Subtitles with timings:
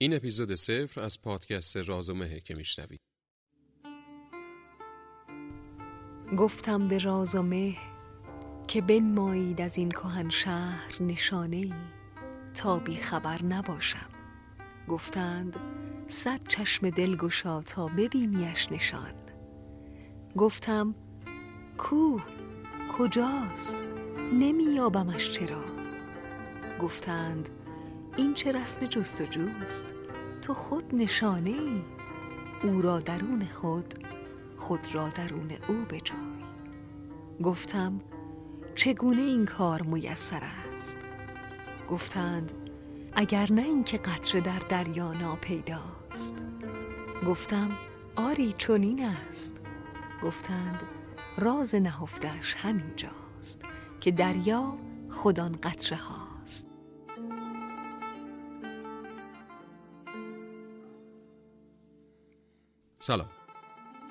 [0.00, 3.00] این اپیزود صفر از پادکست رازومه که میشنوید.
[6.36, 7.76] گفتم به راز و مه
[8.66, 11.72] که بنمایید از این کهن شهر نشانه ای
[12.54, 14.08] تا بی خبر نباشم.
[14.88, 15.56] گفتند
[16.06, 19.14] صد چشم دل گشا تا ببینیش نشان.
[20.36, 20.94] گفتم
[21.78, 22.18] کو
[22.98, 23.82] کجاست؟
[24.32, 25.64] نمییابمش چرا؟
[26.80, 27.57] گفتند
[28.18, 29.84] این چه رسم جستجوست؟
[30.42, 31.82] تو خود نشانه ای
[32.62, 33.94] او را درون خود
[34.56, 36.44] خود را درون او بجوی
[37.42, 37.98] گفتم
[38.74, 40.42] چگونه این کار میسر
[40.74, 40.98] است؟
[41.88, 42.52] گفتند
[43.12, 46.42] اگر نه اینکه قطره در دریا ناپیداست.
[47.26, 47.70] گفتم
[48.16, 49.60] آری چنین است.
[50.22, 50.82] گفتند
[51.36, 53.62] راز نهفتش همینجاست
[54.00, 54.78] که دریا
[55.10, 56.27] خودان قطره هاست
[63.08, 63.28] سلام.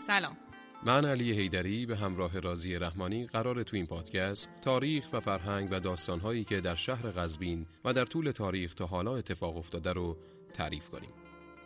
[0.07, 0.37] سلام.
[0.85, 5.79] من علی هیدری به همراه رازی رحمانی قرار تو این پادکست تاریخ و فرهنگ و
[5.79, 10.17] داستانهایی که در شهر قزوین و در طول تاریخ تا حالا اتفاق افتاده رو
[10.53, 11.09] تعریف کنیم.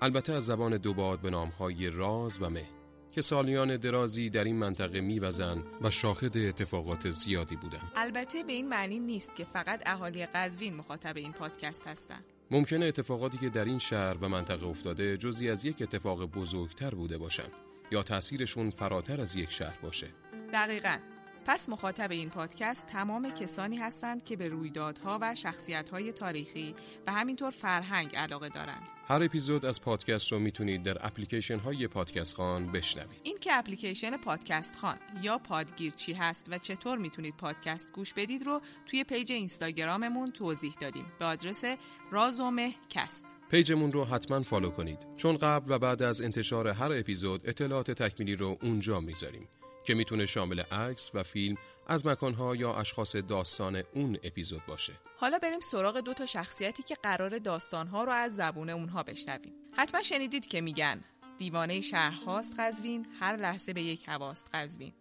[0.01, 2.80] البته از زبان دوباد به نامهای راز و مه.
[3.11, 7.91] که سالیان درازی در این منطقه میوزن و شاهد اتفاقات زیادی بودند.
[7.95, 12.23] البته به این معنی نیست که فقط اهالی قزوین مخاطب این پادکست هستند.
[12.51, 17.17] ممکنه اتفاقاتی که در این شهر و منطقه افتاده جزی از یک اتفاق بزرگتر بوده
[17.17, 17.51] باشند
[17.91, 20.07] یا تأثیرشون فراتر از یک شهر باشه.
[20.53, 20.97] دقیقاً
[21.45, 26.75] پس مخاطب این پادکست تمام کسانی هستند که به رویدادها و شخصیتهای تاریخی
[27.07, 28.83] و همینطور فرهنگ علاقه دارند.
[29.07, 33.19] هر اپیزود از پادکست رو می‌تونید در اپلیکیشن های پادکست خان بشنوید.
[33.23, 38.61] این که اپلیکیشن پادکست‌خوان یا پادگیر چی هست و چطور می‌تونید پادکست گوش بدید رو
[38.85, 41.63] توی پیج اینستاگراممون توضیح دادیم به آدرس
[42.11, 43.25] رازومه کست.
[43.49, 48.35] پیجمون رو حتما فالو کنید چون قبل و بعد از انتشار هر اپیزود اطلاعات تکمیلی
[48.35, 49.47] رو اونجا می‌ذاریم.
[49.83, 54.93] که می‌تونه شامل عکس و فیلم از مکانها یا اشخاص داستان اون اپیزود باشه.
[55.17, 59.53] حالا بریم سراغ دو تا شخصیتی که قرار داستانها رو از زبون اونها بشنویم.
[59.77, 61.01] حتما شنیدید که میگن
[61.37, 64.93] دیوانه شهرهاست قزوین هر لحظه به یک هواست قزوین.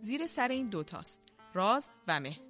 [0.00, 1.22] زیر سر این دوتاست
[1.54, 2.47] راز و مه.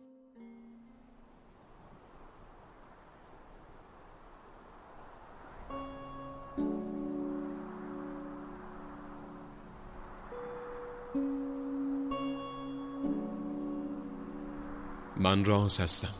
[15.18, 16.14] من راز هستم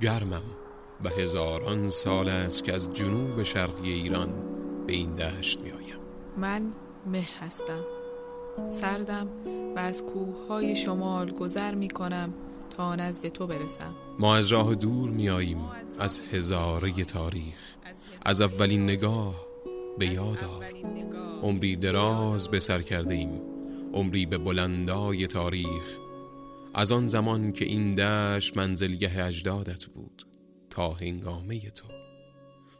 [0.00, 0.42] گرمم
[1.04, 4.32] و هزاران سال است که از جنوب شرقی ایران
[4.86, 5.96] به این دشت می آیم.
[6.36, 6.72] من
[7.06, 7.84] مه هستم
[8.66, 9.28] سردم
[9.76, 12.34] و از کوههای شمال گذر می کنم
[12.76, 13.94] تا نزد تو برسم.
[14.18, 15.60] ما از راه دور می آییم
[15.98, 17.76] از هزاره تاریخ
[18.24, 19.34] از اولین نگاه
[19.98, 20.64] به یاد آر.
[21.42, 23.40] عمری دراز به سر کرده ایم
[23.94, 25.98] عمری به بلندای تاریخ
[26.74, 30.22] از آن زمان که این دشت منزلگه اجدادت بود
[30.70, 31.88] تا هنگامه تو.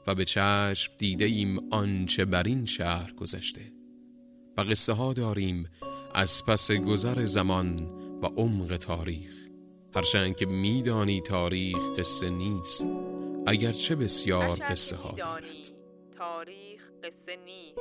[0.07, 3.73] و به چشم دیده ایم آنچه بر این شهر گذشته.
[4.57, 5.71] و قصه ها داریم
[6.15, 7.79] از پس گذر زمان
[8.23, 9.49] و عمق تاریخ.
[9.95, 12.85] هرچند که میدانی تاریخ قصه نیست
[13.47, 15.45] اگرچه بسیار قصه ها دارد
[16.19, 17.81] تاریخ قصه نیست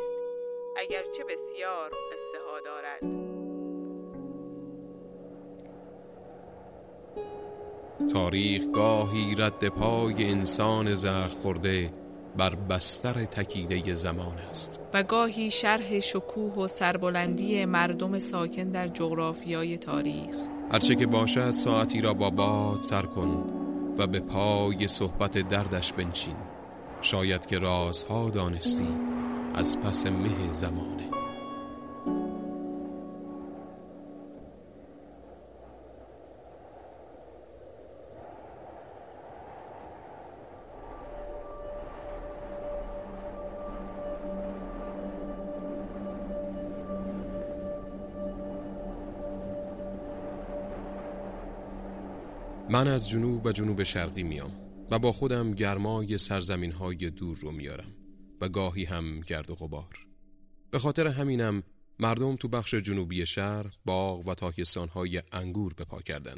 [0.78, 3.27] اگرچه بسیار قصه ها دارد.
[8.13, 11.91] تاریخ گاهی رد پای انسان زخ خورده
[12.38, 14.79] بر بستر تکیده زمان است.
[14.94, 20.35] و گاهی شرح شکوه و سربلندی مردم ساکن در جغرافیای تاریخ.
[20.72, 23.44] هرچه که باشد ساعتی را با باد سر کن
[23.97, 26.35] و به پای صحبت دردش بنشین.
[27.01, 28.88] شاید که رازها دانستی
[29.56, 31.16] از پس مه زمانه.
[52.69, 54.52] من از جنوب و جنوب شرقی میام
[54.91, 57.96] و با خودم گرمای سرزمین های دور رو میارم
[58.41, 60.08] و گاهی هم گرد و غبار.
[60.72, 61.64] به خاطر همینم
[61.99, 66.35] مردم تو بخش جنوبی شهر باغ و تاکستان های انگور بپا کردن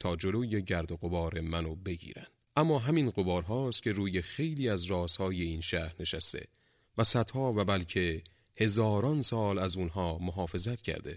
[0.00, 2.26] تا جلوی گرد و غبار منو بگیرن.
[2.56, 6.46] اما همین غبار هاست که روی خیلی از رازهای این شهر نشسته
[6.98, 8.22] و صدها و بلکه
[8.60, 11.16] هزاران سال از اونها محافظت کرده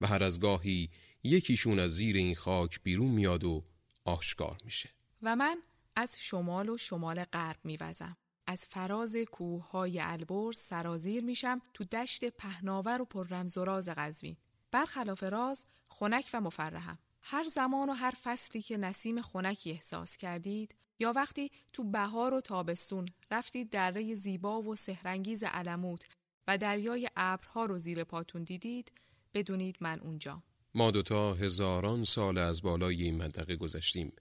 [0.00, 0.90] و هر از گاهی
[1.22, 3.64] یکیشون از زیر این خاک بیرون میاد و
[4.08, 4.90] آشکار میشه.
[5.22, 5.62] و من
[5.96, 8.16] از شمال و شمال غرب میوزم.
[8.46, 14.36] از فراز کوههای البرز سرازیر میشم تو دشت پهناور و پر رمز و راز قزوین
[14.70, 16.98] برخلاف راز خنک و مفرحم.
[17.22, 22.40] هر زمان و هر فصلی که نسیم خنکی احساس کردید یا وقتی تو بهار و
[22.40, 26.04] تابستون رفتید دره زیبا و سهرنگیز علموت
[26.46, 28.92] و دریای ابرها رو زیر پاتون دیدید
[29.34, 30.42] بدونید من اونجا
[30.78, 34.12] ما دوتا هزاران سال از بالای این منطقه گذشتیم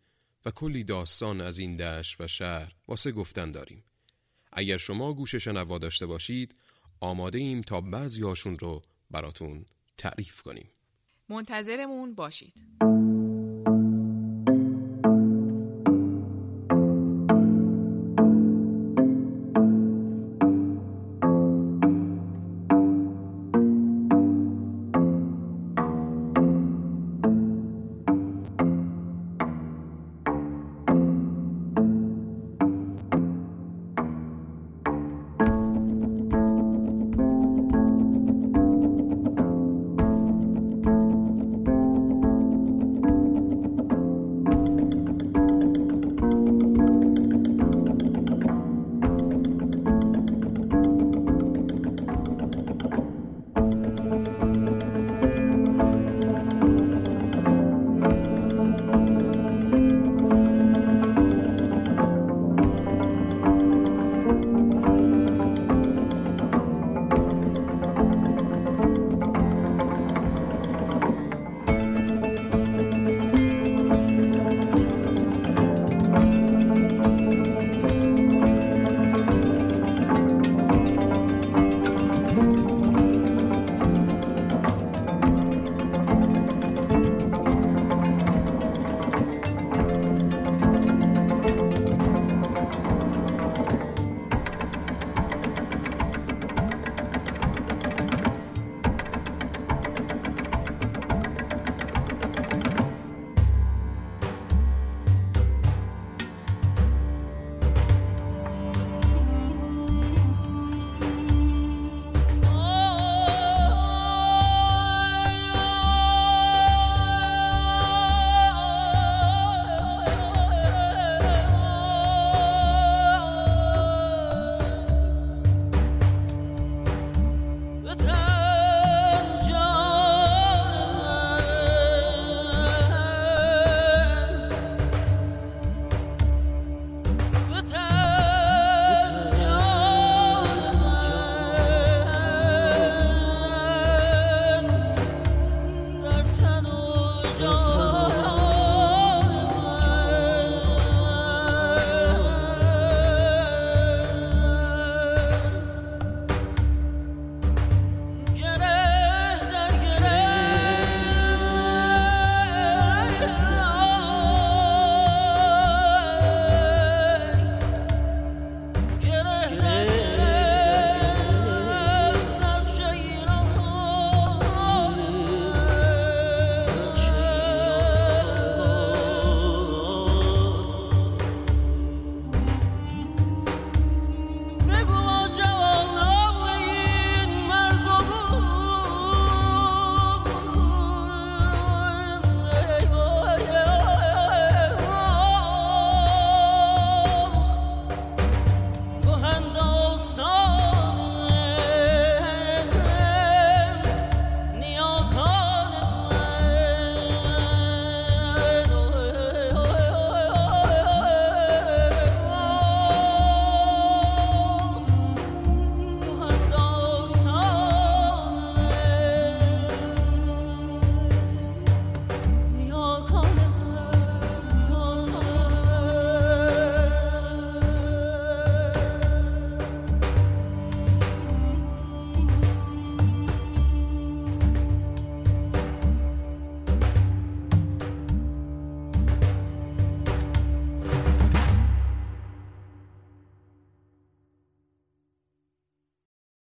[0.45, 3.83] و کلی داستان از این دشت و شهر واسه گفتن داریم.
[4.53, 6.55] اگر شما گوش شنوا داشته باشید
[6.99, 8.81] آماده ایم تا بعضی هاشون رو
[9.11, 9.65] براتون
[9.97, 10.69] تعریف کنیم.
[11.29, 12.86] منتظرمون باشید.